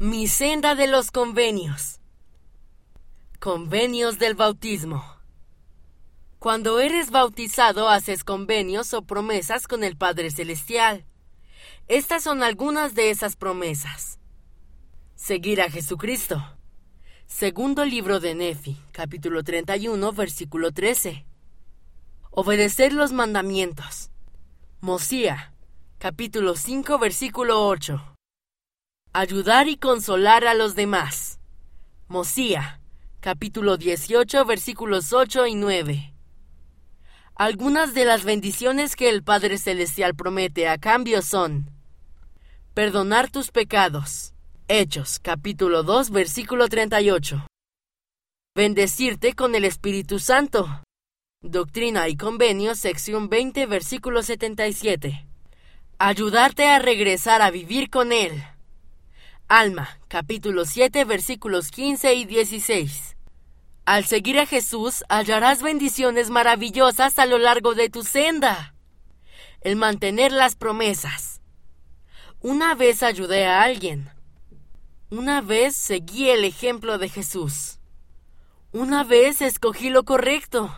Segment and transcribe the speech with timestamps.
[0.00, 1.98] Mi senda de los convenios.
[3.40, 5.04] Convenios del bautismo.
[6.38, 11.04] Cuando eres bautizado haces convenios o promesas con el Padre Celestial.
[11.88, 14.20] Estas son algunas de esas promesas.
[15.16, 16.56] Seguir a Jesucristo.
[17.26, 21.26] Segundo libro de Nefi, capítulo 31, versículo 13.
[22.30, 24.12] Obedecer los mandamientos.
[24.80, 25.52] Mosía,
[25.98, 28.17] capítulo 5, versículo 8.
[29.14, 31.40] Ayudar y consolar a los demás.
[32.08, 32.80] Mosía,
[33.20, 36.14] capítulo 18, versículos 8 y 9.
[37.34, 41.70] Algunas de las bendiciones que el Padre Celestial promete a cambio son
[42.74, 44.34] perdonar tus pecados.
[44.68, 47.46] Hechos, capítulo 2, versículo 38.
[48.54, 50.82] Bendecirte con el Espíritu Santo.
[51.40, 55.26] Doctrina y Convenios, sección 20, versículo 77.
[55.98, 58.44] Ayudarte a regresar a vivir con Él.
[59.50, 63.16] Alma, capítulo 7, versículos 15 y 16.
[63.86, 68.74] Al seguir a Jesús hallarás bendiciones maravillosas a lo largo de tu senda.
[69.62, 71.40] El mantener las promesas.
[72.40, 74.10] Una vez ayudé a alguien.
[75.08, 77.78] Una vez seguí el ejemplo de Jesús.
[78.72, 80.76] Una vez escogí lo correcto.